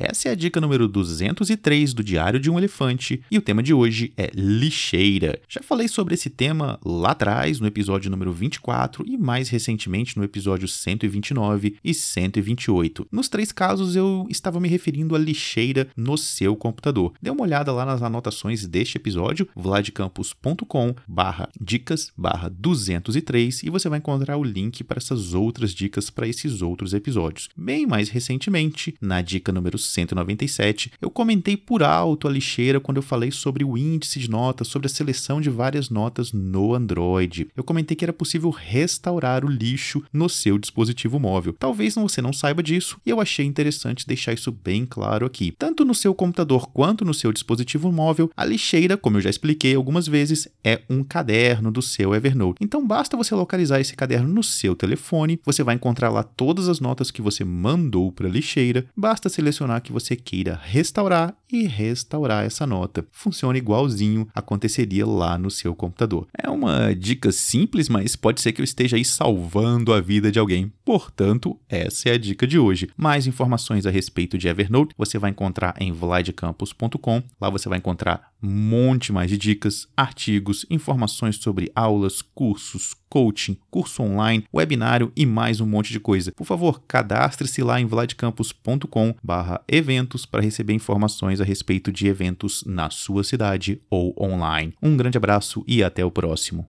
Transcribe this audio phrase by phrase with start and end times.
[0.00, 3.74] Essa é a dica número 203 do Diário de um Elefante e o tema de
[3.74, 5.40] hoje é lixeira.
[5.48, 10.22] Já falei sobre esse tema lá atrás, no episódio número 24 e mais recentemente no
[10.22, 13.08] episódio 129 e 128.
[13.10, 17.12] Nos três casos eu estava me referindo à lixeira no seu computador.
[17.20, 23.88] Dê uma olhada lá nas anotações deste episódio, vladcampus.com barra dicas barra 203 e você
[23.88, 27.48] vai encontrar o link para essas outras dicas para esses outros episódios.
[27.56, 33.02] Bem mais recentemente, na dica número 197, eu comentei por alto a lixeira quando eu
[33.02, 37.48] falei sobre o índice de notas, sobre a seleção de várias notas no Android.
[37.56, 41.54] Eu comentei que era possível restaurar o lixo no seu dispositivo móvel.
[41.58, 45.54] Talvez você não saiba disso e eu achei interessante deixar isso bem claro aqui.
[45.58, 49.74] Tanto no seu computador quanto no seu dispositivo móvel, a lixeira, como eu já expliquei
[49.74, 52.58] algumas vezes, é um caderno do seu Evernote.
[52.60, 56.80] Então basta você localizar esse caderno no seu telefone, você vai encontrar lá todas as
[56.80, 62.44] notas que você mandou para a lixeira, basta selecionar que você queira restaurar e restaurar
[62.44, 63.06] essa nota.
[63.10, 66.26] Funciona igualzinho aconteceria lá no seu computador.
[66.36, 70.38] É uma dica simples, mas pode ser que eu esteja aí salvando a vida de
[70.38, 70.72] alguém.
[70.84, 72.88] Portanto, essa é a dica de hoje.
[72.96, 77.22] Mais informações a respeito de Evernote você vai encontrar em vladecampus.com.
[77.40, 84.02] Lá você vai encontrar monte mais de dicas, artigos, informações sobre aulas, cursos, coaching, curso
[84.02, 86.32] online, webinário e mais um monte de coisa.
[86.32, 93.24] Por favor, cadastre-se lá em vladcampus.com/eventos para receber informações a respeito de eventos na sua
[93.24, 94.74] cidade ou online.
[94.82, 96.68] Um grande abraço e até o próximo.